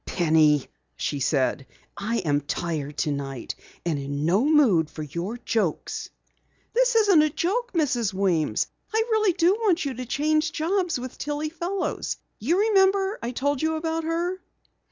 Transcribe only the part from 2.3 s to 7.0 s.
tired tonight and in no mood for your jokes." "This